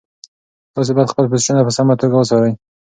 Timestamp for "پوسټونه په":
1.31-1.71